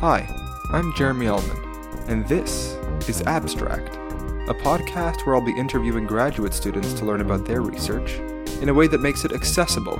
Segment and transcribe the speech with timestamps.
[0.00, 0.26] Hi,
[0.70, 1.58] I'm Jeremy Ullman,
[2.08, 2.72] and this
[3.06, 3.96] is Abstract,
[4.48, 8.14] a podcast where I'll be interviewing graduate students to learn about their research
[8.62, 9.98] in a way that makes it accessible,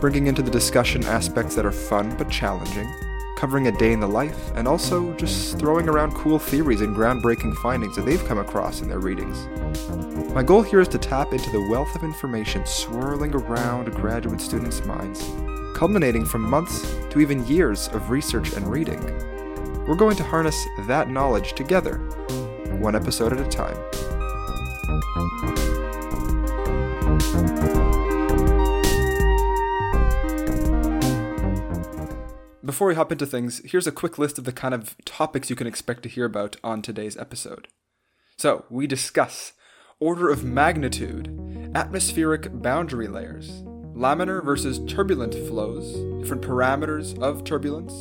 [0.00, 2.90] bringing into the discussion aspects that are fun but challenging,
[3.36, 7.54] covering a day in the life, and also just throwing around cool theories and groundbreaking
[7.56, 9.46] findings that they've come across in their readings.
[10.32, 14.82] My goal here is to tap into the wealth of information swirling around graduate students'
[14.86, 15.22] minds,
[15.78, 19.00] culminating from months to even years of research and reading.
[19.86, 21.98] We're going to harness that knowledge together,
[22.80, 23.76] one episode at a time.
[32.64, 35.54] Before we hop into things, here's a quick list of the kind of topics you
[35.54, 37.68] can expect to hear about on today's episode.
[38.36, 39.52] So, we discuss
[40.00, 43.62] order of magnitude, atmospheric boundary layers,
[43.98, 47.92] laminar versus turbulent flows, different parameters of turbulence,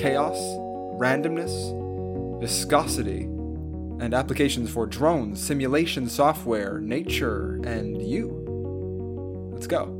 [0.00, 0.38] chaos,
[0.98, 3.24] randomness, viscosity,
[4.00, 9.50] and applications for drones, simulation software, nature, and you.
[9.52, 9.94] Let's go.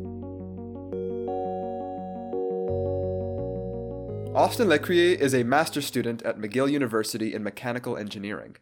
[4.35, 8.57] Austin Lecrier is a master's student at McGill University in mechanical engineering.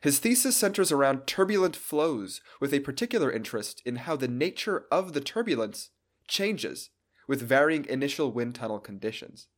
[0.00, 5.12] His thesis centers around turbulent flows, with a particular interest in how the nature of
[5.12, 5.90] the turbulence
[6.28, 6.90] changes
[7.26, 9.48] with varying initial wind tunnel conditions.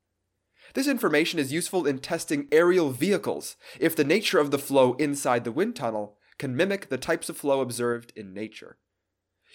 [0.75, 5.45] This information is useful in testing aerial vehicles if the nature of the flow inside
[5.45, 8.79] the wind tunnel can mimic the types of flow observed in nature.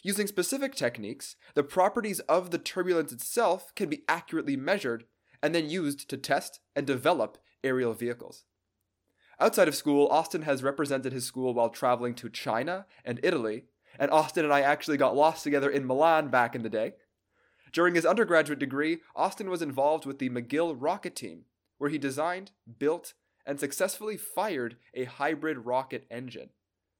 [0.04, 5.06] Using specific techniques, the properties of the turbulence itself can be accurately measured
[5.42, 8.46] and then used to test and develop aerial vehicles.
[9.40, 13.66] Outside of school, Austin has represented his school while traveling to China and Italy,
[13.98, 16.94] and Austin and I actually got lost together in Milan back in the day.
[17.76, 21.44] During his undergraduate degree, Austin was involved with the McGill rocket team,
[21.78, 26.52] where he designed, built, and successfully fired a hybrid rocket engine.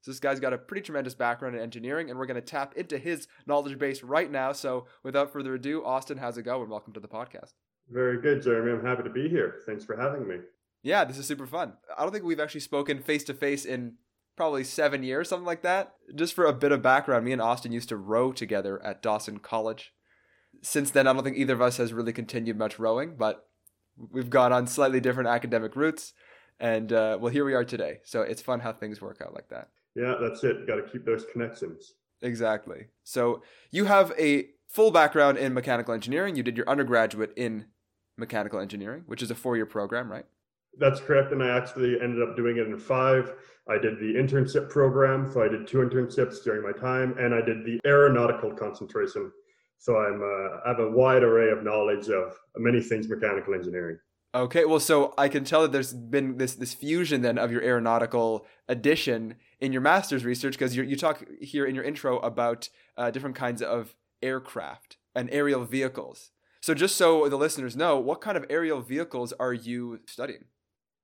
[0.02, 2.74] So this guy's got a pretty tremendous background in engineering, and we're going to tap
[2.76, 4.52] into his knowledge base right now.
[4.52, 6.62] So without further ado, Austin, how's it go?
[6.62, 7.54] And welcome to the podcast.
[7.90, 8.74] Very good, Jeremy.
[8.74, 9.62] I'm happy to be here.
[9.66, 10.40] Thanks for having me.
[10.84, 11.76] Yeah, this is super fun.
[11.98, 13.94] I don't think we've actually spoken face to face in
[14.36, 15.94] probably seven years, something like that.
[16.14, 19.40] Just for a bit of background, me and Austin used to row together at Dawson
[19.40, 19.94] College.
[20.66, 23.48] Since then, I don't think either of us has really continued much rowing, but
[24.12, 26.14] we've gone on slightly different academic routes.
[26.60, 28.00] And uh, well, here we are today.
[28.04, 29.70] So it's fun how things work out like that.
[29.96, 30.66] Yeah, that's it.
[30.66, 31.94] Got to keep those connections.
[32.24, 32.88] Exactly.
[33.04, 36.36] So you have a full background in mechanical engineering.
[36.36, 37.66] You did your undergraduate in
[38.18, 40.26] mechanical engineering, which is a four year program, right?
[40.80, 41.32] That's correct.
[41.32, 43.34] And I actually ended up doing it in five.
[43.70, 45.32] I did the internship program.
[45.32, 49.32] So I did two internships during my time, and I did the aeronautical concentration.
[49.78, 53.98] So I'm uh, I have a wide array of knowledge of many things mechanical engineering.
[54.34, 57.62] Okay, well, so I can tell that there's been this this fusion then of your
[57.62, 63.12] aeronautical addition in your master's research because you talk here in your intro about uh,
[63.12, 66.32] different kinds of aircraft and aerial vehicles.
[66.62, 70.46] So just so the listeners know, what kind of aerial vehicles are you studying?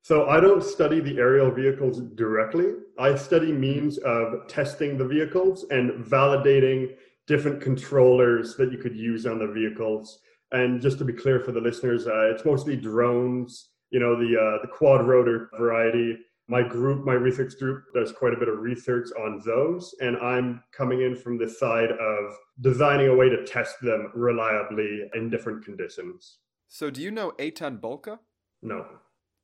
[0.02, 2.74] So I don't study the aerial vehicles directly.
[2.98, 6.96] I study means of testing the vehicles and validating
[7.32, 10.20] different controllers that you could use on the vehicles.
[10.52, 14.36] And just to be clear for the listeners, uh, it's mostly drones, you know, the
[14.38, 16.18] uh, the quad rotor variety.
[16.50, 20.62] My group, my research group, does quite a bit of research on those, and I'm
[20.74, 25.64] coming in from the side of designing a way to test them reliably in different
[25.64, 26.40] conditions.
[26.68, 28.20] So, do you know Eitan Bulka?
[28.62, 28.86] No.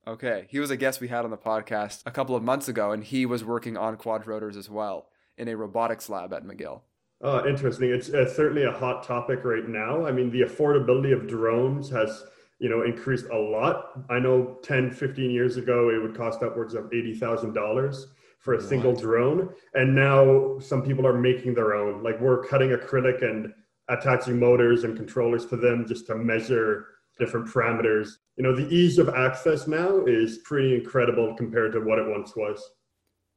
[0.06, 2.92] Okay, he was a guest we had on the podcast a couple of months ago,
[2.92, 6.82] and he was working on quadrotors as well in a robotics lab at McGill.
[7.20, 7.90] Oh, interesting.
[7.90, 10.06] It's uh, certainly a hot topic right now.
[10.06, 12.24] I mean, the affordability of drones has,
[12.60, 14.04] you know, increased a lot.
[14.08, 18.04] I know 10, 15 years ago, it would cost upwards of $80,000
[18.38, 18.66] for a what?
[18.66, 19.48] single drone.
[19.74, 22.04] And now some people are making their own.
[22.04, 23.52] Like we're cutting acrylic and
[23.88, 26.86] attaching motors and controllers to them just to measure
[27.18, 28.10] different parameters.
[28.36, 32.36] You know, the ease of access now is pretty incredible compared to what it once
[32.36, 32.62] was.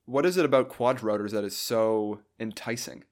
[0.06, 3.06] What is it about quadrotors that is so enticing?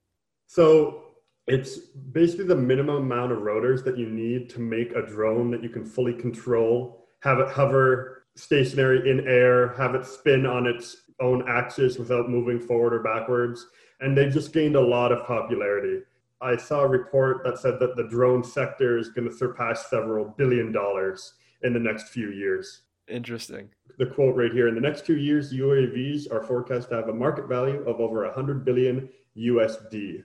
[0.50, 1.04] So
[1.46, 1.78] it's
[2.12, 5.70] basically the minimum amount of rotors that you need to make a drone that you
[5.70, 11.48] can fully control, have it hover stationary in air, have it spin on its own
[11.48, 13.68] axis without moving forward or backwards.
[14.00, 16.02] And they've just gained a lot of popularity.
[16.42, 20.34] I saw a report that said that the drone sector is going to surpass several
[20.36, 22.82] billion dollars in the next few years.
[23.08, 23.70] Interesting.
[24.00, 27.14] The quote right here in the next two years, UAVs are forecast to have a
[27.14, 30.24] market value of over 100 billion USD.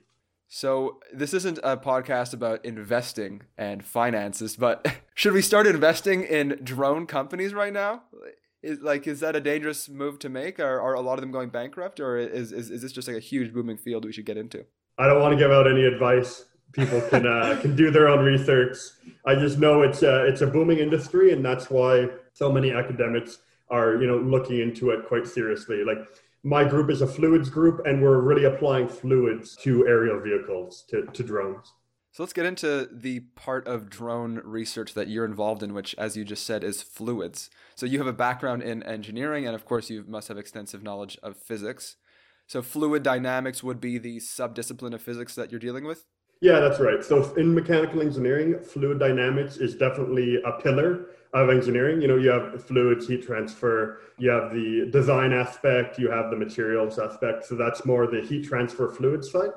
[0.56, 6.60] So, this isn't a podcast about investing and finances, but should we start investing in
[6.62, 8.04] drone companies right now?
[8.62, 10.60] Is like is that a dangerous move to make?
[10.60, 13.16] Are, are a lot of them going bankrupt, or is, is is this just like
[13.16, 14.64] a huge booming field we should get into?
[14.96, 16.44] I don't want to give out any advice.
[16.70, 18.76] People can uh, can do their own research.
[19.26, 23.38] I just know it's a, it's a booming industry, and that's why so many academics
[23.70, 25.82] are you know looking into it quite seriously.
[25.84, 25.98] Like
[26.44, 31.06] my group is a fluids group, and we're really applying fluids to aerial vehicles, to,
[31.06, 31.72] to drones.
[32.12, 36.16] So let's get into the part of drone research that you're involved in, which, as
[36.16, 37.50] you just said, is fluids.
[37.74, 41.18] So you have a background in engineering, and of course, you must have extensive knowledge
[41.22, 41.96] of physics.
[42.46, 46.04] So fluid dynamics would be the subdiscipline of physics that you're dealing with?
[46.40, 47.02] Yeah, that's right.
[47.02, 52.00] So in mechanical engineering, fluid dynamics is definitely a pillar of engineering.
[52.00, 56.36] You know, you have fluids, heat transfer, you have the design aspect, you have the
[56.36, 57.44] materials aspect.
[57.44, 59.50] So that's more the heat transfer fluid side.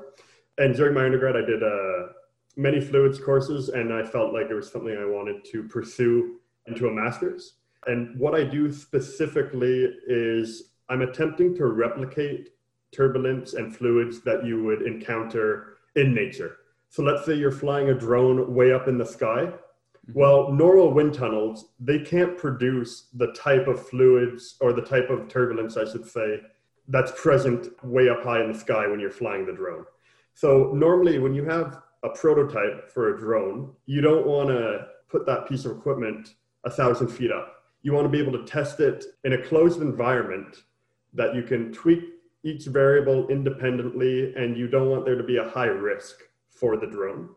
[0.57, 2.13] And during my undergrad, I did uh,
[2.55, 6.87] many fluids courses, and I felt like it was something I wanted to pursue into
[6.87, 7.53] a master's.
[7.85, 12.49] And what I do specifically is I'm attempting to replicate
[12.91, 16.57] turbulence and fluids that you would encounter in nature.
[16.89, 19.51] So let's say you're flying a drone way up in the sky.
[20.09, 20.19] Mm-hmm.
[20.19, 25.27] Well, normal wind tunnels, they can't produce the type of fluids or the type of
[25.27, 26.41] turbulence, I should say,
[26.87, 29.85] that's present way up high in the sky when you're flying the drone.
[30.33, 35.25] So, normally, when you have a prototype for a drone, you don't want to put
[35.25, 37.63] that piece of equipment a thousand feet up.
[37.81, 40.63] You want to be able to test it in a closed environment
[41.13, 42.03] that you can tweak
[42.43, 46.19] each variable independently, and you don't want there to be a high risk
[46.49, 47.29] for the drone.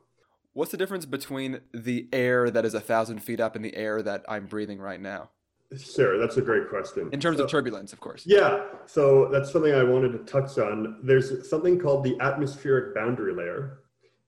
[0.52, 4.02] What's the difference between the air that is a thousand feet up and the air
[4.02, 5.31] that I'm breathing right now?
[5.79, 7.08] Sure, that's a great question.
[7.12, 8.25] In terms so, of turbulence, of course.
[8.26, 10.99] Yeah, so that's something I wanted to touch on.
[11.05, 13.79] There's something called the atmospheric boundary layer.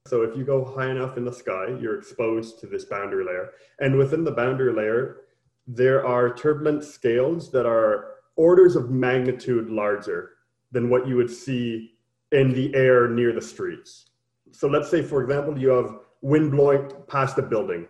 [0.06, 3.50] So if you go high enough in the sky, you're exposed to this boundary layer.
[3.80, 5.22] And within the boundary layer,
[5.66, 10.30] there are turbulence scales that are orders of magnitude larger
[10.70, 11.94] than what you would see
[12.30, 14.10] in the air near the streets.
[14.52, 17.86] So let's say, for example, you have wind blowing past a building.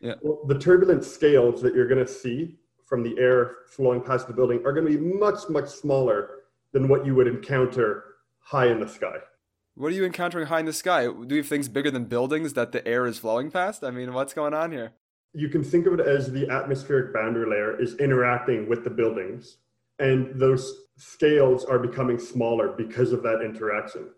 [0.00, 0.14] Yeah.
[0.20, 4.34] Well, the turbulent scales that you're going to see from the air flowing past the
[4.34, 6.30] building are going to be much, much smaller
[6.72, 8.04] than what you would encounter
[8.38, 9.16] high in the sky.
[9.74, 11.04] What are you encountering high in the sky?
[11.06, 13.82] Do you have things bigger than buildings that the air is flowing past?
[13.82, 14.92] I mean, what's going on here?
[15.34, 19.58] You can think of it as the atmospheric boundary layer is interacting with the buildings,
[19.98, 24.08] and those scales are becoming smaller because of that interaction.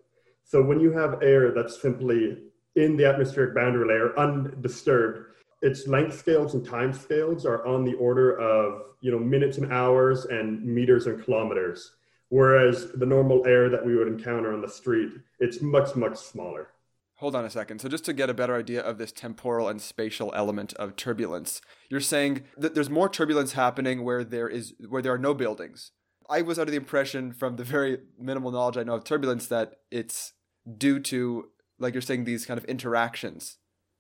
[0.45, 2.39] So when you have air that's simply
[2.79, 5.27] in the atmospheric boundary layer undisturbed.
[5.61, 9.73] Its length scales and time scales are on the order of you know minutes and
[9.73, 11.93] hours and meters and kilometers
[12.31, 15.11] whereas the normal air that we would encounter on the street
[15.41, 16.69] it's much much smaller.
[17.17, 17.81] Hold on a second.
[17.81, 21.61] So just to get a better idea of this temporal and spatial element of turbulence
[21.91, 25.91] you're saying that there's more turbulence happening where there is where there are no buildings.
[26.31, 29.77] I was under the impression from the very minimal knowledge i know of turbulence that
[29.91, 30.35] it's
[30.77, 31.49] due to
[31.79, 33.59] like you're saying, these kind of interactions,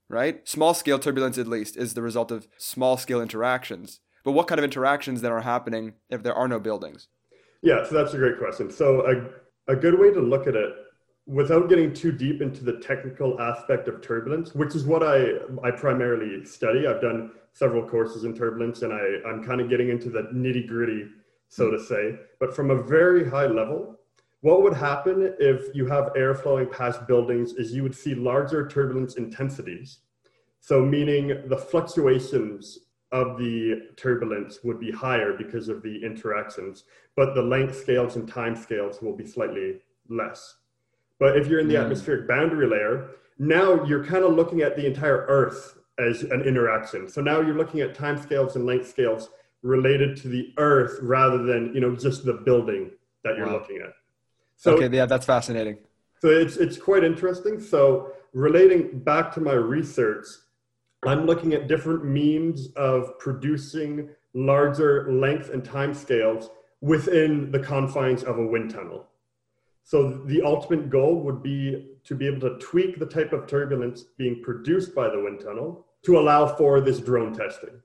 [0.08, 0.46] right?
[0.48, 4.00] Small scale turbulence, at least, is the result of small scale interactions.
[4.24, 7.08] But what kind of interactions then are happening if there are no buildings?
[7.62, 8.70] Yeah, so that's a great question.
[8.70, 10.70] So, a, a good way to look at it
[11.28, 15.70] without getting too deep into the technical aspect of turbulence, which is what I, I
[15.70, 16.86] primarily study.
[16.86, 20.66] I've done several courses in turbulence and I, I'm kind of getting into the nitty
[20.66, 21.06] gritty,
[21.48, 22.18] so to say.
[22.40, 23.97] But from a very high level,
[24.40, 28.68] what would happen if you have air flowing past buildings is you would see larger
[28.68, 29.98] turbulence intensities.
[30.60, 32.78] So meaning the fluctuations
[33.10, 36.84] of the turbulence would be higher because of the interactions,
[37.16, 39.78] but the length scales and time scales will be slightly
[40.08, 40.56] less.
[41.18, 41.82] But if you're in the yeah.
[41.82, 47.08] atmospheric boundary layer, now you're kind of looking at the entire Earth as an interaction.
[47.08, 49.30] So now you're looking at time scales and length scales
[49.62, 52.90] related to the Earth rather than you know just the building
[53.24, 53.54] that you're wow.
[53.54, 53.92] looking at.
[54.58, 55.78] So, okay, yeah, that's fascinating.
[56.20, 57.60] So it's it's quite interesting.
[57.60, 60.26] So relating back to my research,
[61.06, 66.50] I'm looking at different means of producing larger length and time scales
[66.80, 69.06] within the confines of a wind tunnel.
[69.84, 74.02] So the ultimate goal would be to be able to tweak the type of turbulence
[74.18, 77.80] being produced by the wind tunnel to allow for this drone testing.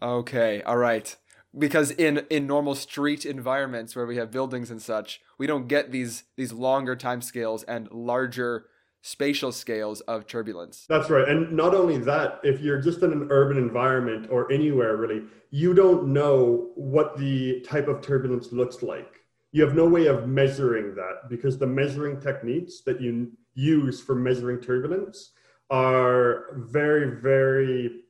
[0.00, 1.14] Okay, all right
[1.56, 5.92] because in in normal street environments where we have buildings and such we don't get
[5.92, 8.66] these these longer time scales and larger
[9.04, 10.86] spatial scales of turbulence.
[10.88, 11.28] That's right.
[11.28, 15.74] And not only that if you're just in an urban environment or anywhere really you
[15.74, 19.20] don't know what the type of turbulence looks like.
[19.52, 24.14] You have no way of measuring that because the measuring techniques that you use for
[24.14, 25.32] measuring turbulence
[25.68, 28.04] are very, very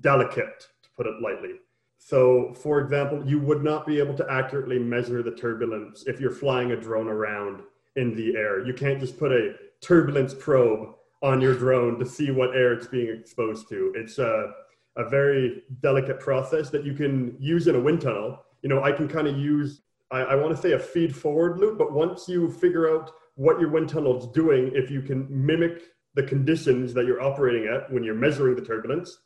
[0.00, 1.60] delicate, to put it lightly.
[2.06, 6.30] So, for example, you would not be able to accurately measure the turbulence if you're
[6.30, 7.62] flying a drone around
[7.96, 8.64] in the air.
[8.64, 10.94] You can't just put a turbulence probe
[11.24, 13.92] on your drone to see what air it's being exposed to.
[13.96, 14.52] It's a,
[14.96, 18.40] a very delicate process that you can use in a wind tunnel.
[18.62, 19.80] You know, I can kind of use,
[20.12, 23.58] I, I want to say a feed forward loop, but once you figure out what
[23.58, 25.82] your wind tunnel is doing, if you can mimic
[26.14, 29.18] the conditions that you're operating at when you're measuring the turbulence,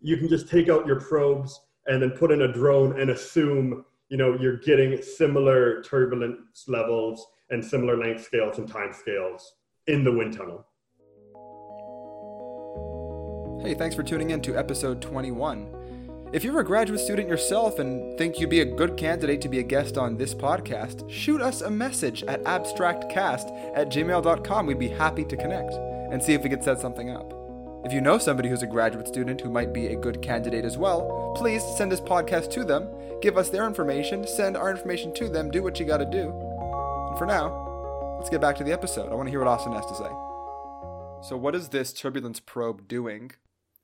[0.00, 3.84] you can just take out your probes and then put in a drone and assume
[4.08, 9.54] you know you're getting similar turbulence levels and similar length scales and time scales
[9.86, 10.66] in the wind tunnel.
[13.62, 15.84] Hey, thanks for tuning in to episode 21.
[16.34, 19.60] If you're a graduate student yourself and think you'd be a good candidate to be
[19.60, 24.66] a guest on this podcast, shoot us a message at abstractcast at gmail.com.
[24.66, 27.43] We'd be happy to connect and see if we could set something up.
[27.84, 30.78] If you know somebody who's a graduate student who might be a good candidate as
[30.78, 32.88] well, please send this podcast to them,
[33.20, 36.30] give us their information, send our information to them, do what you gotta do.
[36.30, 39.12] And for now, let's get back to the episode.
[39.12, 40.08] I wanna hear what Austin has to say.
[41.28, 43.32] So, what is this turbulence probe doing?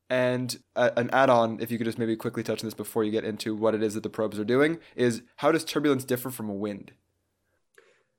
[0.09, 3.05] And a, an add on, if you could just maybe quickly touch on this before
[3.05, 6.05] you get into what it is that the probes are doing, is how does turbulence
[6.05, 6.93] differ from a wind?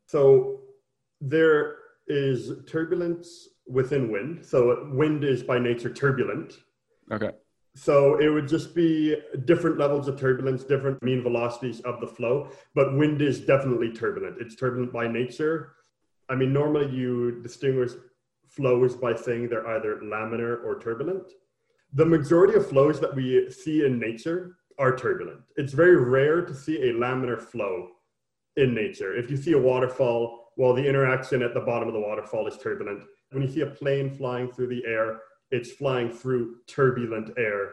[0.05, 0.59] So,
[1.19, 4.45] there is turbulence within wind.
[4.45, 6.53] So wind is by nature turbulent.
[7.11, 7.31] Okay.
[7.75, 9.15] So it would just be
[9.45, 12.49] different levels of turbulence, different mean velocities of the flow.
[12.75, 14.37] But wind is definitely turbulent.
[14.41, 15.73] It's turbulent by nature.
[16.29, 17.91] I mean, normally you distinguish
[18.49, 21.31] flows by saying they're either laminar or turbulent.
[21.93, 25.41] The majority of flows that we see in nature are turbulent.
[25.55, 27.89] It's very rare to see a laminar flow
[28.57, 29.15] in nature.
[29.15, 32.55] If you see a waterfall, well, the interaction at the bottom of the waterfall is
[32.55, 33.01] turbulent.
[33.31, 35.17] When you see a plane flying through the air,
[35.49, 37.71] it's flying through turbulent air.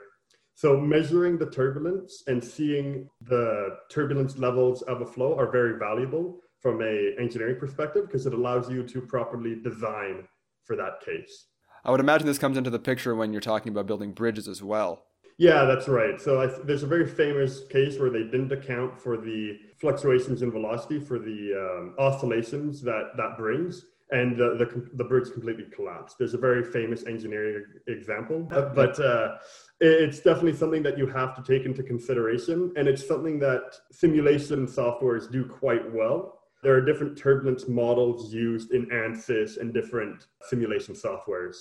[0.55, 6.39] So measuring the turbulence and seeing the turbulence levels of a flow are very valuable
[6.61, 10.27] from a engineering perspective because it allows you to properly design
[10.65, 11.49] for that case.
[11.85, 14.63] I would imagine this comes into the picture when you're talking about building bridges as
[14.63, 15.05] well.
[15.37, 16.19] Yeah, that's right.
[16.19, 20.51] So th- there's a very famous case where they didn't account for the fluctuations in
[20.51, 26.17] velocity for the um, oscillations that that brings and the, the, the bridge completely collapsed.
[26.19, 28.41] There's a very famous engineering example,
[28.75, 29.37] but uh,
[29.81, 32.73] it's definitely something that you have to take into consideration.
[32.77, 36.41] And it's something that simulation softwares do quite well.
[36.63, 41.57] There are different turbulence models used in ANSYS and different simulation softwares.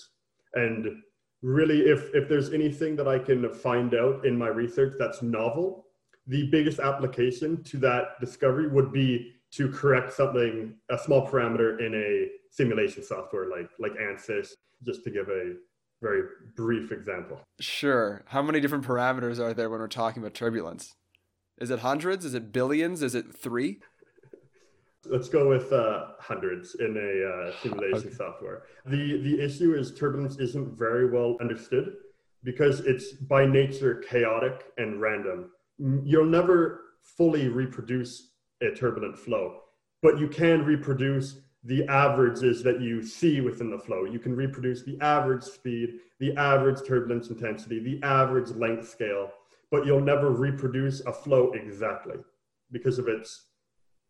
[0.54, 1.04] And
[1.42, 5.87] really, if, if there's anything that I can find out in my research that's novel,
[6.28, 11.96] the biggest application to that discovery would be to correct something, a small parameter in
[11.96, 14.50] a simulation software like like ANSYS,
[14.86, 15.54] just to give a
[16.02, 16.24] very
[16.56, 17.42] brief example.
[17.60, 18.24] Sure.
[18.28, 20.96] How many different parameters are there when we're talking about turbulence?
[21.58, 22.24] Is it hundreds?
[22.24, 23.02] Is it billions?
[23.02, 23.80] Is it three?
[25.06, 28.16] Let's go with uh, hundreds in a uh, simulation okay.
[28.16, 28.64] software.
[28.86, 31.96] The the issue is turbulence isn't very well understood
[32.44, 35.52] because it's by nature chaotic and random.
[35.80, 38.32] You'll never fully reproduce
[38.62, 39.62] a turbulent flow,
[40.02, 44.06] but you can reproduce the averages that you see within the flow.
[44.06, 49.32] You can reproduce the average speed, the average turbulence intensity, the average length scale,
[49.70, 52.16] but you'll never reproduce a flow exactly
[52.72, 53.48] because of its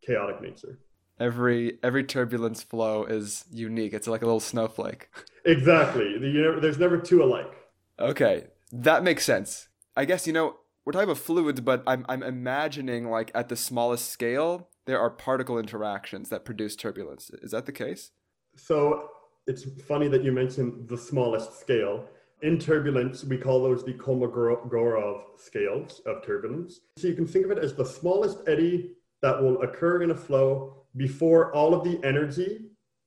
[0.05, 0.79] chaotic nature.
[1.19, 3.93] Every every turbulence flow is unique.
[3.93, 5.09] It's like a little snowflake.
[5.45, 6.09] Exactly.
[6.09, 7.53] You know, there's never two alike.
[7.97, 9.69] Okay, that makes sense.
[9.95, 10.57] I guess you know
[10.87, 15.09] we're talking about fluids, but I'm I'm imagining like at the smallest scale, there are
[15.09, 17.29] particle interactions that produce turbulence.
[17.41, 18.11] Is that the case?
[18.55, 19.09] So
[19.47, 22.05] it's funny that you mentioned the smallest scale.
[22.41, 26.79] In turbulence, we call those the Kolmogorov scales of turbulence.
[26.95, 28.91] So you can think of it as the smallest eddy
[29.21, 32.61] that will occur in a flow before all of the energy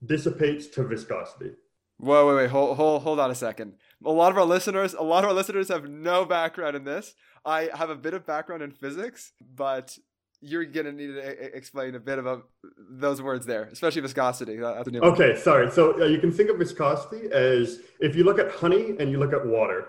[0.05, 1.53] dissipates to viscosity.
[1.97, 3.75] Whoa, wait, wait, hold, hold, hold on a second.
[4.04, 7.14] A lot of our listeners, a lot of our listeners have no background in this.
[7.45, 9.99] I have a bit of background in physics, but
[10.40, 14.62] you're gonna need to explain a bit about those words there, especially viscosity.
[14.62, 15.71] okay, sorry.
[15.71, 19.19] So uh, you can think of viscosity as if you look at honey and you
[19.19, 19.88] look at water,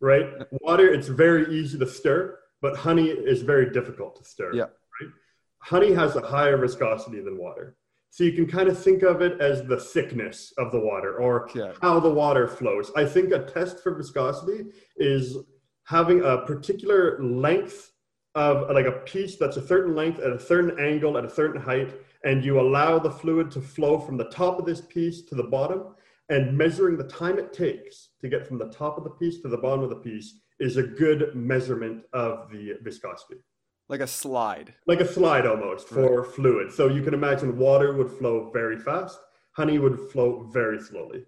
[0.00, 0.26] right?
[0.60, 4.54] Water, it's very easy to stir, but honey is very difficult to stir.
[4.54, 4.62] Yeah.
[4.62, 5.10] Right?
[5.58, 7.76] Honey has a higher viscosity than water.
[8.10, 11.48] So you can kind of think of it as the thickness of the water or
[11.54, 11.72] yeah.
[11.80, 12.90] how the water flows.
[12.96, 15.36] I think a test for viscosity is
[15.84, 17.92] having a particular length
[18.34, 21.60] of like a piece that's a certain length at a certain angle at a certain
[21.60, 25.34] height and you allow the fluid to flow from the top of this piece to
[25.34, 25.94] the bottom,
[26.28, 29.48] and measuring the time it takes to get from the top of the piece to
[29.48, 33.36] the bottom of the piece is a good measurement of the viscosity.
[33.90, 34.74] Like a slide.
[34.86, 36.34] Like a slide almost for right.
[36.34, 36.72] fluid.
[36.72, 39.18] So you can imagine water would flow very fast,
[39.50, 41.24] honey would flow very slowly.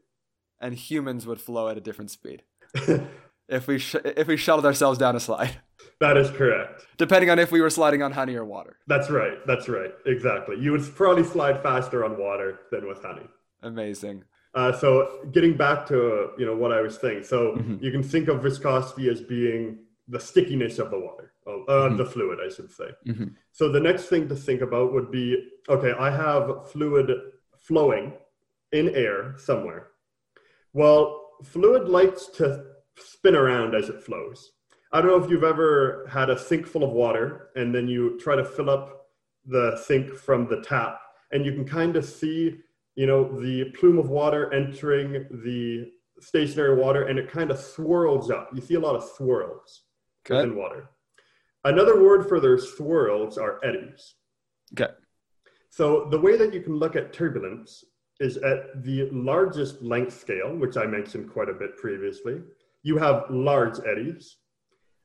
[0.61, 2.45] And humans would flow at a different speed.
[3.49, 5.57] if we sh- if we shuttled ourselves down a slide.
[5.99, 6.87] That is correct.
[6.99, 8.77] Depending on if we were sliding on honey or water.
[8.87, 9.45] That's right.
[9.45, 9.91] That's right.
[10.07, 10.57] Exactly.
[10.61, 13.27] You would probably slide faster on water than with honey.
[13.63, 14.23] Amazing.
[14.55, 17.83] Uh, so getting back to you know what I was saying, so mm-hmm.
[17.85, 19.79] you can think of viscosity as being
[20.09, 21.97] the stickiness of the water, uh, mm-hmm.
[21.97, 22.91] the fluid, I should say.
[23.07, 23.29] Mm-hmm.
[23.53, 27.11] So the next thing to think about would be okay, I have fluid
[27.59, 28.15] flowing
[28.73, 29.89] in air somewhere.
[30.73, 32.65] Well, fluid likes to
[32.97, 34.53] spin around as it flows.
[34.93, 38.19] I don't know if you've ever had a sink full of water and then you
[38.19, 39.07] try to fill up
[39.47, 41.01] the sink from the tap,
[41.33, 42.59] and you can kind of see
[42.95, 45.91] you know, the plume of water entering the
[46.21, 48.51] stationary water and it kind of swirls up.
[48.55, 49.83] You see a lot of swirls
[50.31, 50.43] okay.
[50.43, 50.89] in water.
[51.65, 54.15] Another word for their swirls are eddies.
[54.73, 54.93] Okay.
[55.71, 57.85] So the way that you can look at turbulence
[58.21, 62.41] is at the largest length scale, which I mentioned quite a bit previously.
[62.83, 64.37] You have large eddies.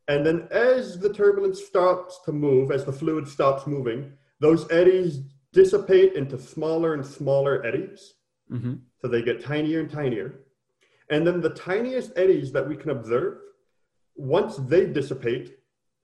[0.07, 5.21] And then as the turbulence stops to move, as the fluid stops moving, those eddies
[5.53, 8.13] dissipate into smaller and smaller eddies.
[8.51, 8.75] Mm-hmm.
[9.01, 10.39] So they get tinier and tinier.
[11.09, 13.39] And then the tiniest eddies that we can observe,
[14.17, 15.57] once they dissipate,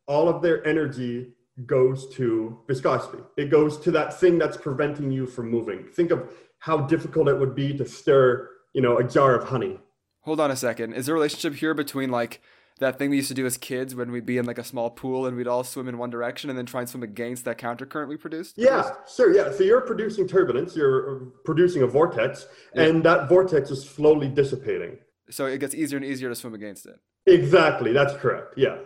[0.08, 1.34] all of their energy
[1.66, 3.24] goes to viscosity.
[3.38, 5.86] It goes to that thing that's preventing you from moving.
[5.94, 9.80] Think of how difficult it would be to stir, you know, a jar of honey.
[10.22, 10.94] Hold on a second.
[10.94, 12.42] Is there a relationship here between like
[12.80, 14.90] that thing we used to do as kids when we'd be in like a small
[14.90, 17.58] pool and we'd all swim in one direction and then try and swim against that
[17.58, 18.58] counter current we produced?
[18.58, 19.36] Yeah, sure.
[19.36, 19.52] Yeah.
[19.52, 22.84] So you're producing turbulence, you're producing a vortex, yeah.
[22.84, 24.98] and that vortex is slowly dissipating.
[25.30, 26.96] So it gets easier and easier to swim against it.
[27.26, 27.94] Exactly.
[27.94, 28.54] That's correct.
[28.58, 28.78] Yeah.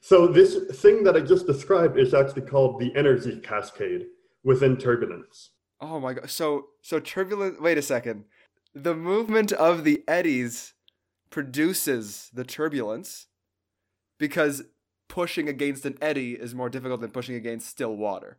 [0.00, 4.06] So this thing that I just described is actually called the energy cascade
[4.44, 5.50] within turbulence.
[5.80, 6.30] Oh my god.
[6.30, 8.24] So so turbulent wait a second.
[8.74, 10.74] The movement of the eddies
[11.30, 13.26] produces the turbulence
[14.18, 14.62] because
[15.08, 18.38] pushing against an eddy is more difficult than pushing against still water.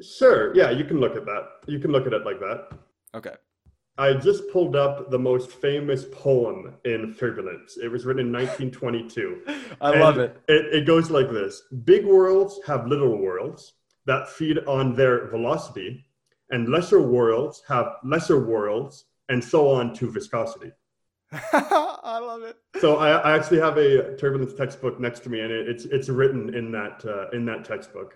[0.00, 0.54] Sure.
[0.54, 1.48] Yeah, you can look at that.
[1.66, 2.68] You can look at it like that.
[3.14, 3.34] Okay.
[3.98, 7.78] I just pulled up the most famous poem in turbulence.
[7.82, 9.42] It was written in 1922.
[9.80, 10.36] I love it.
[10.48, 10.74] it.
[10.74, 13.72] It goes like this Big whorls have little whorls
[14.04, 16.04] that feed on their velocity,
[16.50, 20.72] and lesser whorls have lesser whorls, and so on to viscosity.
[21.32, 22.56] I love it.
[22.80, 26.08] So I, I, actually have a turbulence textbook next to me, and it, it's it's
[26.08, 28.14] written in that uh, in that textbook.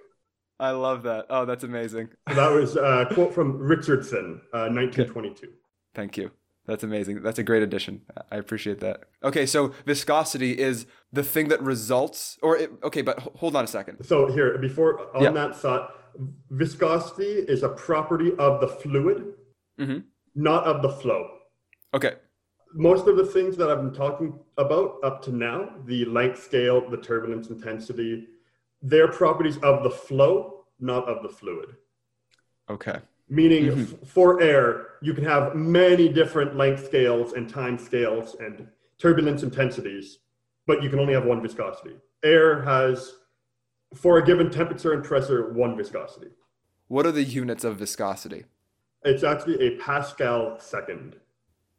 [0.61, 1.27] I love that.
[1.31, 2.11] Oh, that's amazing.
[2.27, 5.47] That was a quote from Richardson, uh, 1922.
[5.47, 5.55] Okay.
[5.95, 6.31] Thank you.
[6.67, 7.23] That's amazing.
[7.23, 8.03] That's a great addition.
[8.31, 9.05] I appreciate that.
[9.25, 13.67] Okay, so viscosity is the thing that results, or it, okay, but hold on a
[13.67, 14.05] second.
[14.05, 15.31] So here, before on yeah.
[15.31, 15.95] that thought,
[16.51, 19.35] viscosity is a property of the fluid,
[19.81, 19.99] mm-hmm.
[20.35, 21.29] not of the flow.
[21.95, 22.15] Okay
[22.75, 26.89] most of the things that I've been talking about up to now, the length scale,
[26.89, 28.29] the turbulence intensity,
[28.83, 31.77] they're properties of the flow, not of the fluid.
[32.69, 32.99] Okay.
[33.31, 33.95] Meaning mm-hmm.
[34.03, 38.67] f- for air, you can have many different length scales and time scales and
[38.99, 40.19] turbulence intensities,
[40.67, 41.95] but you can only have one viscosity.
[42.25, 43.15] Air has,
[43.95, 46.29] for a given temperature and pressure, one viscosity.
[46.89, 48.45] What are the units of viscosity?
[49.05, 51.17] It's actually a Pascal second.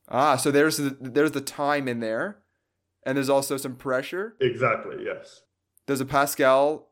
[0.08, 2.40] Ah, so there's the, there's the time in there,
[3.06, 4.36] and there's also some pressure.
[4.40, 5.04] Exactly.
[5.06, 5.44] Yes.
[5.86, 6.88] Does a Pascal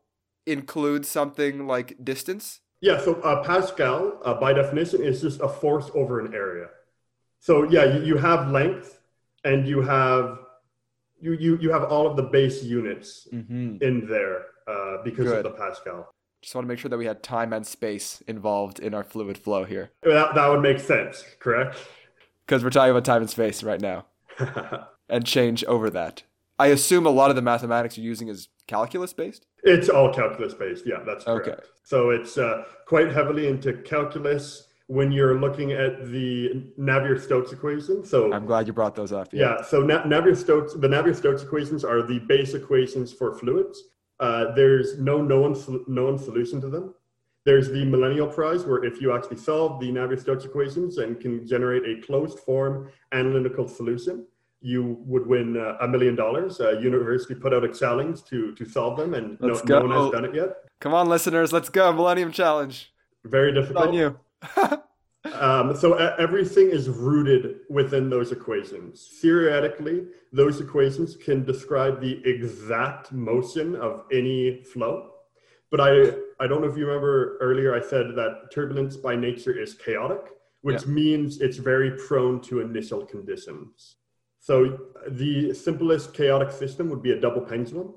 [0.46, 2.60] include something like distance?
[2.80, 3.00] Yeah.
[3.00, 6.68] So uh, Pascal, uh, by definition, is just a force over an area.
[7.38, 9.00] So yeah, you, you have length,
[9.44, 10.38] and you have
[11.20, 13.82] you you you have all of the base units mm-hmm.
[13.82, 15.44] in there uh, because Good.
[15.44, 16.10] of the Pascal.
[16.42, 19.36] Just want to make sure that we had time and space involved in our fluid
[19.36, 19.90] flow here.
[20.02, 21.76] That, that would make sense, correct?
[22.50, 24.06] because we're talking about time and space right now
[25.08, 26.24] and change over that.
[26.60, 29.46] I assume a lot of the mathematics you're using is calculus based?
[29.62, 30.84] It's all calculus based.
[30.86, 31.48] Yeah, that's correct.
[31.48, 31.60] Okay.
[31.84, 38.04] So it's uh, quite heavily into calculus when you're looking at the Navier-Stokes equation.
[38.04, 39.28] So I'm glad you brought those up.
[39.32, 39.56] Yeah.
[39.56, 43.84] yeah so Na- Navier-Stokes, the Navier-Stokes equations are the base equations for fluids.
[44.18, 45.56] Uh, there's no known
[45.88, 46.94] known solution to them.
[47.46, 51.84] There's the Millennial Prize, where if you actually solve the Navier-Stokes equations and can generate
[51.86, 54.26] a closed form analytical solution,
[54.60, 56.60] you would win uh, a million dollars.
[56.60, 60.10] A university put out a challenge to to solve them, and no, no, one has
[60.10, 60.50] done it yet.
[60.80, 61.92] Come on, listeners, let's go!
[61.92, 62.92] Millennium Challenge.
[63.24, 63.88] very difficult.
[63.88, 64.18] On you.
[65.34, 69.18] Um, so everything is rooted within those equations.
[69.20, 75.10] Theoretically, those equations can describe the exact motion of any flow.
[75.70, 79.52] But I, I don't know if you remember earlier, I said that turbulence by nature
[79.52, 80.22] is chaotic,
[80.62, 80.88] which Yeah.
[80.88, 83.96] means it's very prone to initial conditions.
[84.40, 87.94] So the simplest chaotic system would be a double pendulum.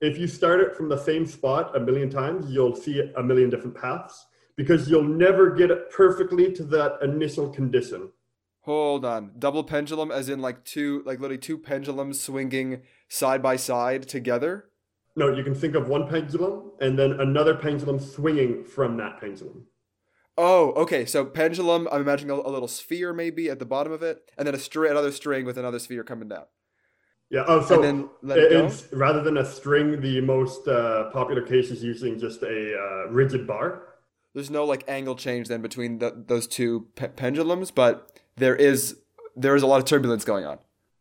[0.00, 3.50] If you start it from the same spot a million times, you'll see a million
[3.50, 8.10] different paths because you'll never get it perfectly to that initial condition.
[8.60, 9.32] Hold on.
[9.38, 14.66] Double pendulum, as in like two, like literally two pendulums swinging side by side together.
[15.16, 19.66] No, you can think of one pendulum and then another pendulum swinging from that pendulum.
[20.36, 21.04] Oh, okay.
[21.04, 24.46] So pendulum, I'm imagining a, a little sphere maybe at the bottom of it, and
[24.46, 26.44] then a string, another string with another sphere coming down.
[27.30, 27.44] Yeah.
[27.46, 31.82] Oh, so let it it's rather than a string, the most uh, popular case is
[31.82, 33.94] using just a uh, rigid bar.
[34.34, 38.98] There's no like angle change then between the, those two pe- pendulums, but there is
[39.36, 40.58] there is a lot of turbulence going on.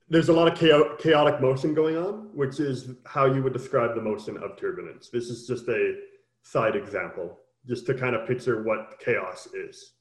[0.09, 3.95] There's a lot of chao- chaotic motion going on, which is how you would describe
[3.95, 5.09] the motion of turbulence.
[5.09, 5.95] This is just a
[6.43, 9.93] side example, just to kind of picture what chaos is.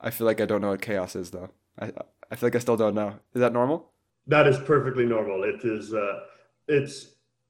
[0.00, 1.50] I feel like I don't know what chaos is though.
[1.78, 1.92] I
[2.30, 3.14] I feel like I still don't know.
[3.34, 3.90] Is that normal?
[4.26, 5.42] That is perfectly normal.
[5.44, 5.92] It is.
[5.92, 6.20] Uh,
[6.68, 7.06] its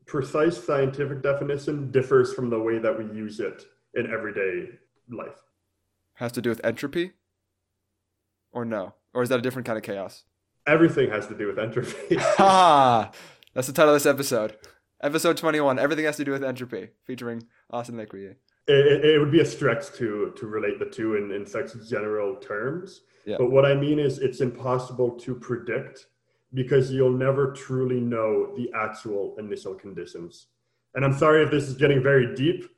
[0.06, 4.70] precise scientific definition differs from the way that we use it in everyday
[5.08, 5.40] life.
[6.14, 7.12] Has to do with entropy?
[8.52, 8.94] Or no?
[9.14, 10.24] Or is that a different kind of chaos?
[10.66, 12.16] Everything has to do with entropy.
[12.20, 13.10] Ha!
[13.54, 14.56] That's the title of this episode.
[15.02, 18.36] Episode 21, Everything Has to Do with Entropy, featuring Austin Lecrier.
[18.66, 22.36] It, it would be a stretch to to relate the two in, in such general
[22.36, 23.02] terms.
[23.24, 23.36] Yeah.
[23.38, 26.06] But what I mean is, it's impossible to predict
[26.54, 30.48] because you'll never truly know the actual initial conditions.
[30.94, 32.68] And I'm sorry if this is getting very deep.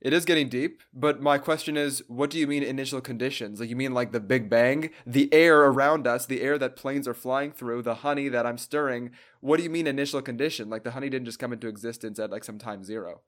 [0.00, 3.60] It is getting deep, but my question is, what do you mean initial conditions?
[3.60, 7.06] Like you mean like the Big Bang, the air around us, the air that planes
[7.06, 9.12] are flying through, the honey that I'm stirring.
[9.40, 10.68] What do you mean initial condition?
[10.68, 13.20] Like the honey didn't just come into existence at like some time zero.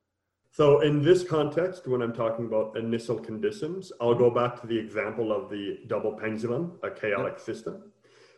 [0.55, 4.79] So, in this context, when I'm talking about initial conditions, I'll go back to the
[4.79, 7.90] example of the double pendulum, a chaotic system.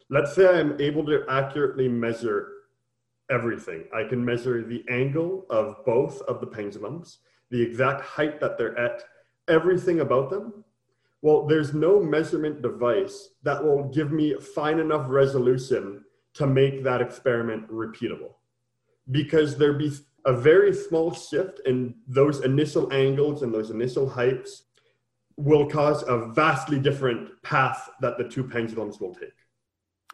[0.09, 2.53] Let's say I'm able to accurately measure
[3.31, 3.85] everything.
[3.95, 7.19] I can measure the angle of both of the pendulums,
[7.51, 9.03] the exact height that they're at,
[9.47, 10.65] everything about them.
[11.21, 16.03] Well, there's no measurement device that will give me fine enough resolution
[16.33, 18.37] to make that experiment repeatable
[19.11, 19.93] because there'd be
[20.27, 24.65] a very small shift in those initial angles and those initial heights
[25.37, 29.31] will cause a vastly different path that the two pendulums will take.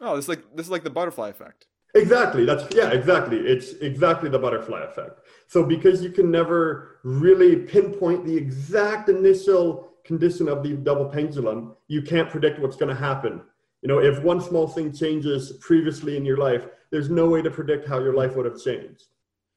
[0.01, 1.67] Oh, this is like this is like the butterfly effect.
[1.95, 2.45] Exactly.
[2.45, 3.37] That's yeah, exactly.
[3.37, 5.21] It's exactly the butterfly effect.
[5.47, 11.75] So because you can never really pinpoint the exact initial condition of the double pendulum,
[11.87, 13.41] you can't predict what's going to happen.
[13.81, 17.51] You know, if one small thing changes previously in your life, there's no way to
[17.51, 19.05] predict how your life would have changed.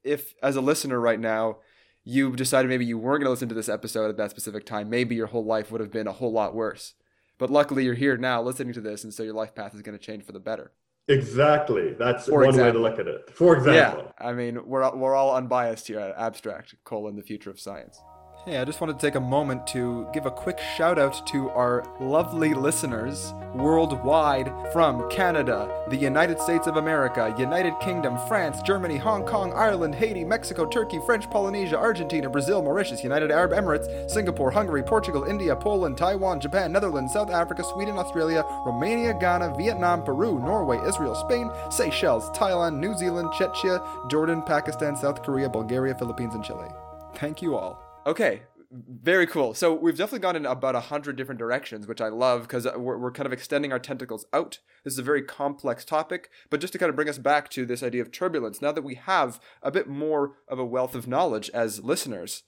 [0.07, 1.57] If as a listener right now,
[2.03, 4.89] you decided maybe you weren't going to listen to this episode at that specific time,
[4.89, 6.93] maybe your whole life would have been a whole lot worse.
[7.37, 9.97] But luckily you're here now listening to this and so your life path is going
[9.97, 10.71] to change for the better.
[11.09, 11.93] Exactly.
[11.93, 12.65] That's For one example.
[12.65, 13.29] way to look at it.
[13.35, 14.11] For example.
[14.19, 17.59] Yeah, I mean, we're all- we're all unbiased here at Abstract colon the future of
[17.59, 18.01] science.
[18.47, 21.49] Hey, I just wanted to take a moment to give a quick shout out to
[21.49, 28.95] our lovely listeners worldwide from Canada, the United States of America, United Kingdom, France, Germany,
[28.95, 34.51] Hong Kong, Ireland, Haiti, Mexico, Turkey, French Polynesia, Argentina, Brazil, Mauritius, United Arab Emirates, Singapore,
[34.51, 40.39] Hungary, Portugal, India, Poland, Taiwan, Japan, Netherlands, South Africa, Sweden, Australia, Romania, Ghana, Vietnam, Peru,
[40.39, 46.45] Norway, Israel, Spain, Seychelles, Thailand, New Zealand, Czechia, Jordan, Pakistan, South Korea, Bulgaria, Philippines, and
[46.45, 46.69] Chile.
[47.15, 47.86] Thank you all.
[48.07, 49.53] Okay, very cool.
[49.53, 52.73] So we've definitely gone in about a hundred different directions, which I love because uh,
[52.77, 54.59] we're, we're kind of extending our tentacles out.
[54.85, 57.65] This is a very complex topic, but just to kind of bring us back to
[57.65, 61.05] this idea of turbulence, now that we have a bit more of a wealth of
[61.05, 62.43] knowledge as listeners,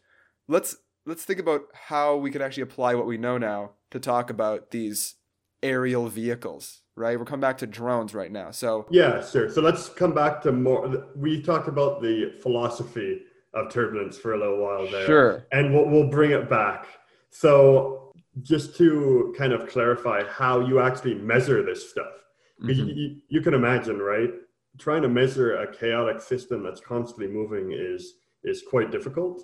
[0.48, 4.30] let's let's think about how we could actually apply what we know now to talk
[4.30, 5.16] about these
[5.62, 6.84] aerial vehicles.
[6.96, 8.52] Right, we're coming back to drones right now.
[8.52, 9.50] So Yeah, sure.
[9.50, 11.06] So let's come back to more.
[11.16, 15.06] We talked about the philosophy of turbulence for a little while there.
[15.06, 16.86] sure, And we'll, we'll bring it back.
[17.30, 22.14] So, just to kind of clarify how you actually measure this stuff,
[22.62, 22.96] Mhm.
[22.96, 24.32] you, you can imagine, right?
[24.78, 29.44] Trying to measure a chaotic system that's constantly moving is is quite difficult.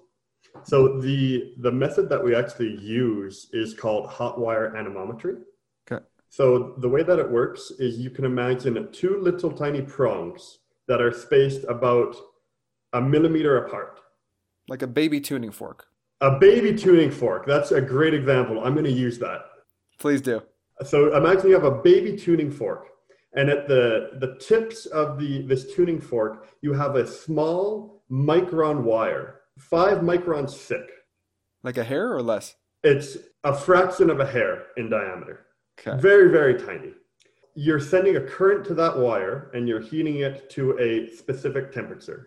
[0.63, 5.37] So the the method that we actually use is called hot wire anemometry.
[5.91, 6.03] Okay.
[6.29, 11.01] So the way that it works is you can imagine two little tiny prongs that
[11.01, 12.15] are spaced about
[12.95, 13.99] a millimeter apart.
[14.67, 15.85] like a baby tuning fork.
[16.21, 17.45] A baby tuning fork.
[17.45, 18.63] That's a great example.
[18.63, 19.41] I'm going to use that.
[19.99, 20.41] Please do.
[20.83, 22.83] So imagine you have a baby tuning fork,
[23.33, 23.83] and at the
[24.23, 29.25] the tips of the this tuning fork, you have a small micron wire,
[29.59, 30.87] five microns thick.
[31.63, 32.55] Like a hair or less?
[32.83, 35.37] It's a fraction of a hair in diameter.
[35.79, 35.99] Okay.
[36.01, 36.91] Very, very tiny.
[37.55, 42.21] You're sending a current to that wire and you're heating it to a specific temperature.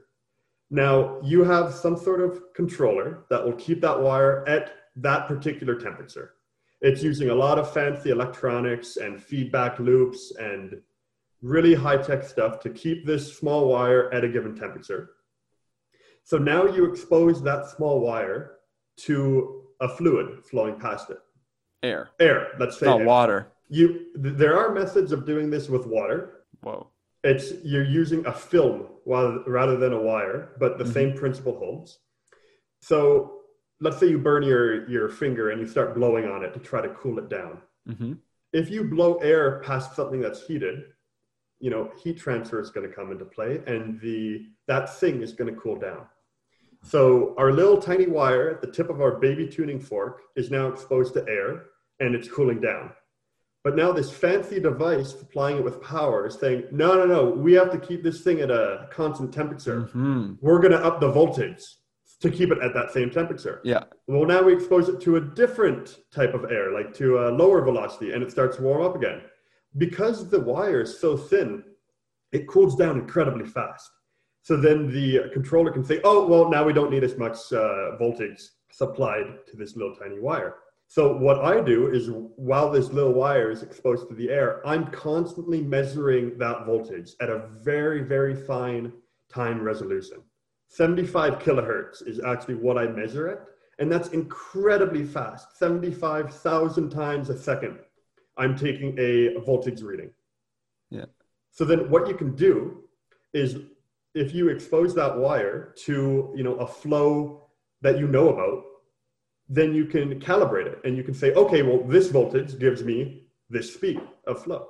[0.70, 5.74] Now, you have some sort of controller that will keep that wire at that particular
[5.74, 6.34] temperature.
[6.80, 10.80] It's using a lot of fancy electronics and feedback loops and
[11.42, 15.10] really high tech stuff to keep this small wire at a given temperature.
[16.22, 18.58] So now you expose that small wire
[18.98, 21.18] to a fluid flowing past it.
[21.82, 22.10] Air.
[22.20, 22.86] Air, let's say.
[22.86, 23.06] Not air.
[23.06, 23.52] water.
[23.68, 26.40] You, th- there are methods of doing this with water.
[26.60, 26.88] Whoa.
[27.24, 30.92] It's you're using a film rather than a wire, but the Mhm.
[30.92, 31.98] same principle holds.
[32.80, 33.42] So
[33.80, 36.80] let's say you burn your, your finger and you start blowing on it to try
[36.80, 37.62] to cool it down.
[37.88, 38.14] Mm-hmm.
[38.52, 40.84] If you blow air past something that's heated,
[41.60, 45.32] you know, heat transfer is going to come into play and the that thing is
[45.32, 46.06] going to cool down.
[46.82, 50.68] So our little tiny wire at the tip of our baby tuning fork is now
[50.68, 51.64] exposed to air
[51.98, 52.92] and it's cooling down.
[53.68, 57.52] But now this fancy device supplying it with power is saying, no, no, no, we
[57.52, 59.82] have to keep this thing at a constant temperature.
[59.82, 60.36] Mm-hmm.
[60.40, 61.62] We're going to up the voltage
[62.20, 63.60] to keep it at that same temperature.
[63.64, 63.84] Yeah.
[64.06, 67.60] Well, now we expose it to a different type of air, like to a lower
[67.60, 69.20] velocity, and it starts to warm up again.
[69.76, 71.62] Because the wire is so thin,
[72.32, 73.90] it cools down incredibly fast.
[74.44, 77.98] So then the controller can say, oh, well, now we don't need as much uh,
[77.98, 78.40] voltage
[78.72, 80.54] supplied to this little tiny wire.
[80.90, 84.86] So what I do is while this little wire is exposed to the air, I'm
[84.86, 88.94] constantly measuring that voltage at a very, very fine
[89.28, 90.22] time resolution.
[90.68, 93.40] 75 kilohertz is actually what I measure it.
[93.78, 97.78] And that's incredibly fast 75,000 times a second.
[98.38, 100.10] I'm taking a voltage reading.
[100.88, 101.04] Yeah.
[101.50, 102.84] So then what you can do
[103.34, 103.58] is
[104.14, 107.48] if you expose that wire to you know a flow
[107.82, 108.64] that you know about,
[109.48, 113.24] then you can calibrate it and you can say, okay, well, this voltage gives me
[113.48, 114.68] this speed of flow.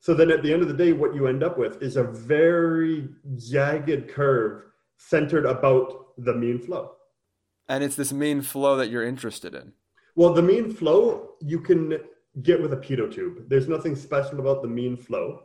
[0.00, 2.02] So then at the end of the day, what you end up with is a
[2.02, 4.64] very jagged curve
[4.98, 6.92] centered about the mean flow.
[7.68, 9.72] And it's this mean flow that you're interested in.
[10.16, 11.98] Well, the mean flow you can
[12.42, 13.48] get with a pitot tube.
[13.48, 15.42] There's nothing special about the mean flow.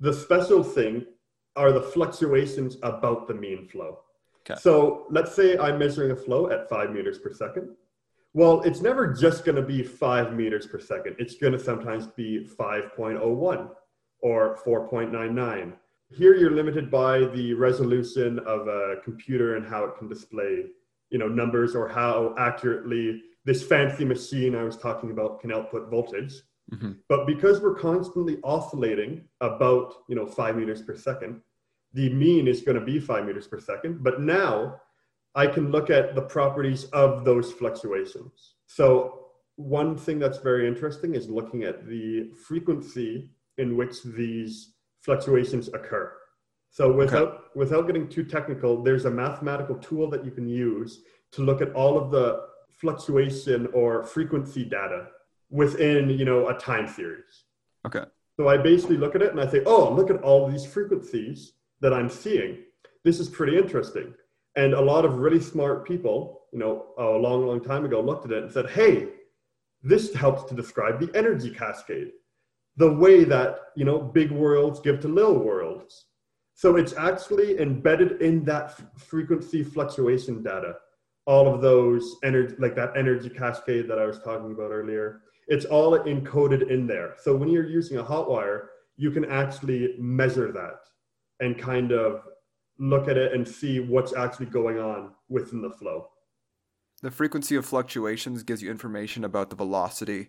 [0.00, 1.06] The special thing
[1.54, 4.00] are the fluctuations about the mean flow.
[4.48, 4.60] Okay.
[4.60, 7.74] So let's say I'm measuring a flow at five meters per second.
[8.32, 11.16] Well, it's never just going to be five meters per second.
[11.18, 13.70] It's going to sometimes be 5.01
[14.20, 15.72] or 4.99.
[16.10, 20.66] Here you're limited by the resolution of a computer and how it can display,
[21.10, 25.90] you know, numbers or how accurately this fancy machine I was talking about can output
[25.90, 26.34] voltage.
[26.72, 26.92] Mm-hmm.
[27.08, 31.40] But because we're constantly oscillating about, you know, five meters per second,
[31.92, 34.02] the mean is going to be five meters per second.
[34.02, 34.80] But now
[35.34, 38.54] I can look at the properties of those fluctuations.
[38.66, 45.68] So one thing that's very interesting is looking at the frequency in which these fluctuations
[45.68, 46.12] occur.
[46.70, 51.42] So without without getting too technical, there's a mathematical tool that you can use to
[51.42, 55.08] look at all of the fluctuation or frequency data
[55.48, 57.44] within, you know, a time series.
[57.86, 58.04] Okay.
[58.36, 61.52] So I basically look at it and I say, oh, look at all these frequencies
[61.80, 62.58] that I'm seeing.
[63.04, 64.14] This is pretty interesting.
[64.56, 68.24] And a lot of really smart people, you know, a long, long time ago looked
[68.24, 69.08] at it and said, hey,
[69.82, 72.10] this helps to describe the energy cascade,
[72.76, 76.06] the way that, you know, big whorls give to little whorls.
[76.54, 80.76] So it's actually embedded in that frequency fluctuation data,
[81.26, 85.20] all of those energy, like that energy cascade that I was talking about earlier.
[85.48, 87.14] It's all encoded in there.
[87.22, 90.80] So when you're using a hot wire, you can actually measure that
[91.40, 92.22] and kind of
[92.78, 96.08] look at it and see what's actually going on within the flow.
[97.02, 100.28] The frequency of fluctuations gives you information about the velocity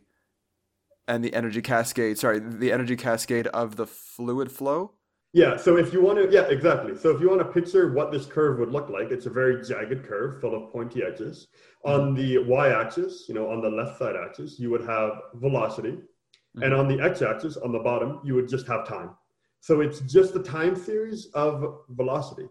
[1.07, 2.17] and the energy cascade.
[2.17, 4.93] Sorry, the energy cascade of the fluid flow.
[5.33, 6.97] Yeah, so if you want to, yeah, exactly.
[6.97, 9.63] So if you want to picture what this curve would look like, it's a very
[9.63, 11.47] jagged curve full of pointy edges.
[11.85, 12.01] Mm-hmm.
[12.01, 15.91] On the y axis, you know, on the left side axis, you would have velocity.
[15.91, 16.63] Mm-hmm.
[16.63, 19.11] And on the x axis, on the bottom, you would just have time.
[19.59, 22.47] So it's just the time series of velocity.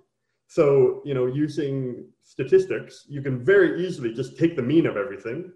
[0.49, 5.53] So, you know, using statistics, you can very easily just take the mean of everything,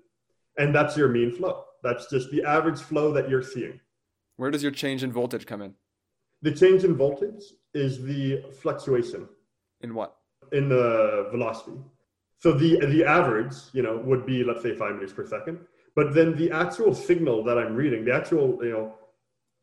[0.59, 1.65] and that's your mean flow.
[1.83, 3.79] That's just the average flow that you're seeing.
[4.37, 5.75] Where does your change in voltage come in?
[6.43, 9.29] The change in voltage is the fluctuation
[9.83, 10.17] In what?
[10.53, 11.77] in the velocity.
[12.39, 15.59] So the the average, you know, would be let's say five meters per second.
[15.95, 18.95] But then the actual signal that I'm reading, the actual you know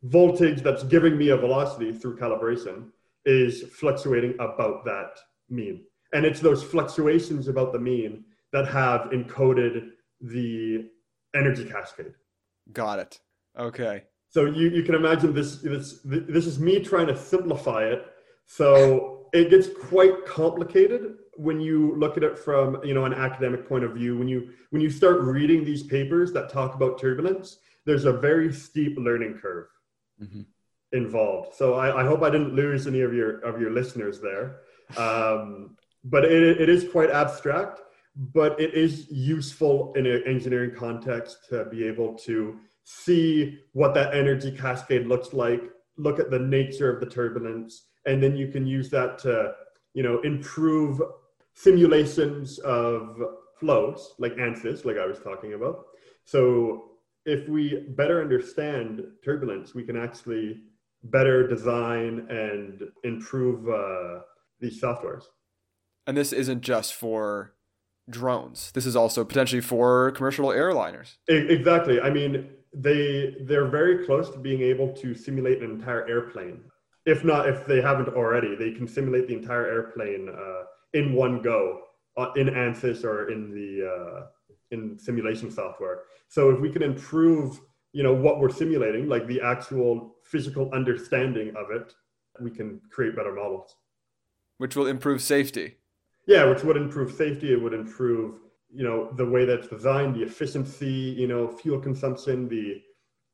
[0.04, 2.90] voltage that's giving me a velocity through calibration
[3.26, 5.18] is fluctuating about that
[5.50, 5.84] mean.
[6.14, 9.90] And it's those fluctuations about the mean that have encoded
[10.22, 10.90] the
[11.36, 12.14] energy cascade.
[12.72, 13.20] Got it.
[13.58, 14.04] Okay.
[14.30, 18.06] So you, you can imagine this, this this is me trying to simplify it.
[18.46, 23.68] So it gets quite complicated when you look at it from you know an academic
[23.68, 24.18] point of view.
[24.18, 28.52] When you when you start reading these papers that talk about turbulence, there's a very
[28.54, 29.68] steep learning curve
[30.21, 30.41] mm-hmm.
[30.93, 31.56] involved.
[31.56, 34.62] So I, I, hope I didn't lose any of your of your listeners there.
[34.97, 37.82] Um, but it, it is quite abstract,
[38.15, 44.15] but it is useful in an engineering context to be able to see what that
[44.15, 45.62] energy cascade looks like,
[45.97, 49.53] look at the nature of the turbulence, and then you can use that to,
[49.93, 51.01] you know, improve
[51.53, 53.19] simulations of
[53.60, 55.86] flows like ANSYS, like I was talking about.
[56.23, 56.91] So
[57.28, 60.62] if we better understand turbulence, we can actually
[61.04, 64.22] better design and improve uh,
[64.62, 65.24] these softwares.
[66.08, 67.54] And this isn't just for
[68.10, 68.72] drones.
[68.72, 71.18] This is also potentially for commercial airliners.
[71.28, 72.00] Exactly.
[72.00, 76.62] I mean, they they're very close to being able to simulate an entire airplane.
[77.06, 80.63] If not, if they haven't already, they can simulate the entire airplane uh,
[80.94, 81.82] in one go
[82.16, 84.28] uh, in ANSYS or in the uh,
[84.71, 86.03] in simulation software.
[86.27, 87.60] So if we can improve,
[87.93, 91.93] you know, what we're simulating, like the actual physical understanding of it,
[92.39, 93.75] we can create better models.
[94.58, 95.77] Which will improve safety.
[96.25, 97.53] Yeah, which would improve safety.
[97.53, 98.36] It would improve
[98.73, 102.82] you know the way that's designed the efficiency you know fuel consumption the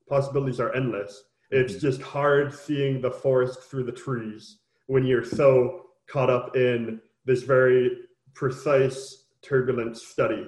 [0.08, 1.88] possibilities are endless it's mm-hmm.
[1.88, 7.44] just hard seeing the forest through the trees when you're so caught up in this
[7.44, 7.98] very
[8.34, 10.48] precise turbulent study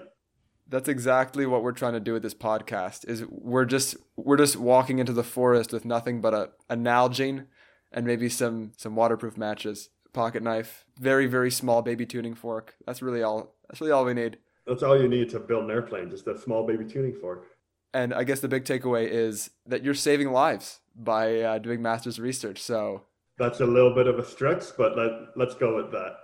[0.67, 4.57] that's exactly what we're trying to do with this podcast is we're just we're just
[4.57, 7.45] walking into the forest with nothing but a, a nalgene
[7.91, 13.01] and maybe some some waterproof matches pocket knife very very small baby tuning fork that's
[13.01, 16.09] really all that's really all we need that's all you need to build an airplane,
[16.09, 17.45] just a small baby tuning fork.
[17.93, 22.19] And I guess the big takeaway is that you're saving lives by uh, doing master's
[22.19, 22.61] research.
[22.61, 23.03] So
[23.37, 26.17] that's a little bit of a stretch, but let, let's go with that.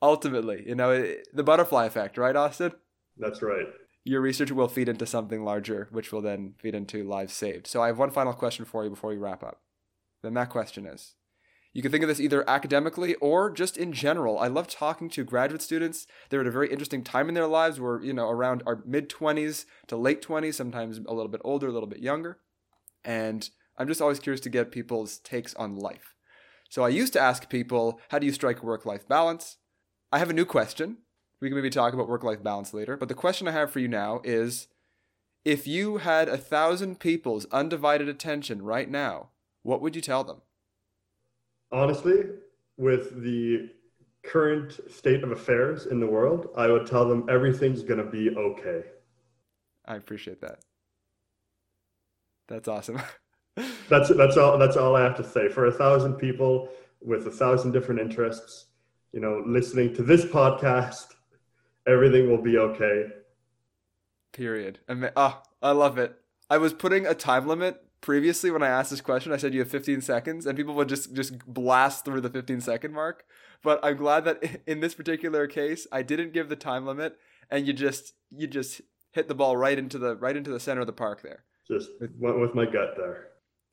[0.00, 2.72] Ultimately, you know, it, the butterfly effect, right, Austin?
[3.18, 3.66] That's right.
[4.04, 7.66] Your research will feed into something larger, which will then feed into lives saved.
[7.66, 9.60] So I have one final question for you before we wrap up.
[10.22, 11.14] Then that question is
[11.74, 14.38] you can think of this either academically or just in general.
[14.38, 16.06] I love talking to graduate students.
[16.28, 17.78] They're at a very interesting time in their lives.
[17.78, 21.68] We're, you know, around our mid 20s to late 20s, sometimes a little bit older,
[21.68, 22.38] a little bit younger.
[23.04, 26.14] And I'm just always curious to get people's takes on life.
[26.70, 29.58] So I used to ask people, how do you strike work life balance?
[30.10, 30.98] I have a new question.
[31.40, 32.96] We can maybe talk about work life balance later.
[32.96, 34.66] But the question I have for you now is
[35.44, 39.28] if you had a thousand people's undivided attention right now,
[39.62, 40.42] what would you tell them?
[41.72, 42.24] honestly,
[42.76, 43.70] with the
[44.24, 48.30] current state of affairs in the world, I would tell them everything's going to be
[48.30, 48.82] okay.
[49.86, 50.60] I appreciate that.
[52.48, 53.00] That's awesome.
[53.88, 55.48] that's that's all that's all I have to say.
[55.48, 56.68] For a thousand people
[57.00, 58.66] with a thousand different interests,
[59.12, 61.14] you know, listening to this podcast,
[61.88, 63.06] everything will be okay.
[64.32, 64.80] Period.
[64.88, 66.16] I mean, oh, I love it.
[66.50, 69.60] I was putting a time limit previously when I asked this question, I said you
[69.60, 73.24] have 15 seconds, and people would just just blast through the 15 second mark.
[73.62, 77.16] But I'm glad that in this particular case, I didn't give the time limit,
[77.50, 78.80] and you just you just
[79.12, 81.44] hit the ball right into the right into the center of the park there.
[81.70, 83.28] Just went with my gut there.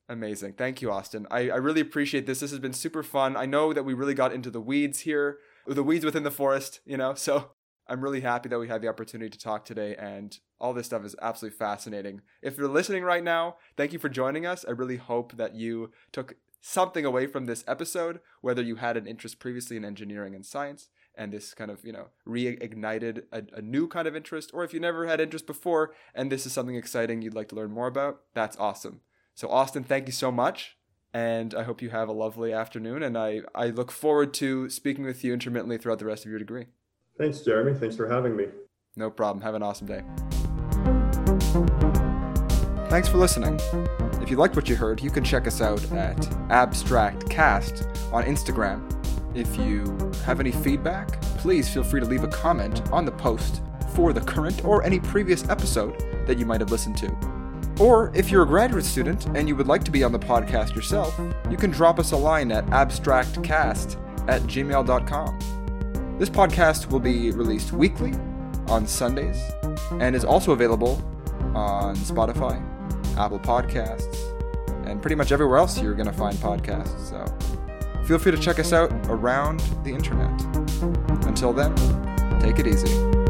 [0.08, 0.52] Amazing.
[0.52, 1.26] Thank you, Austin.
[1.32, 2.38] I, I really appreciate this.
[2.38, 3.36] This has been super fun.
[3.36, 6.80] I know that we really got into the weeds here, the weeds within the forest,
[6.84, 7.50] you know, so
[7.88, 11.04] I'm really happy that we had the opportunity to talk today, and all this stuff
[11.04, 12.22] is absolutely fascinating.
[12.42, 14.64] If you're listening right now, thank you for joining us.
[14.66, 19.06] I really hope that you took something away from this episode, whether you had an
[19.06, 23.62] interest previously in engineering and science, and this kind of, you know, reignited a, a
[23.62, 26.76] new kind of interest, or if you never had interest before and this is something
[26.76, 29.00] exciting you'd like to learn more about, that's awesome.
[29.34, 30.76] So, Austin, thank you so much.
[31.14, 33.02] And I hope you have a lovely afternoon.
[33.02, 36.38] And I, I look forward to speaking with you intermittently throughout the rest of your
[36.38, 36.66] degree.
[37.18, 37.78] Thanks, Jeremy.
[37.78, 38.46] Thanks for having me.
[38.96, 39.42] No problem.
[39.42, 40.02] Have an awesome day.
[42.88, 43.58] Thanks for listening.
[44.22, 46.16] If you liked what you heard, you can check us out at
[46.48, 48.92] AbstractCast on Instagram.
[49.36, 53.60] If you have any feedback, please feel free to leave a comment on the post
[53.94, 57.14] for the current or any previous episode that you might have listened to.
[57.78, 60.74] Or if you're a graduate student and you would like to be on the podcast
[60.74, 61.18] yourself,
[61.50, 63.96] you can drop us a line at abstractcast
[64.28, 65.55] at gmail.com.
[66.18, 68.12] This podcast will be released weekly,
[68.68, 69.38] on Sundays
[69.92, 71.02] and is also available
[71.54, 72.60] on Spotify,
[73.16, 74.16] Apple Podcasts,
[74.86, 76.98] and pretty much everywhere else you're going to find podcasts.
[77.08, 80.30] So feel free to check us out around the internet.
[81.26, 81.74] Until then,
[82.40, 83.25] take it easy.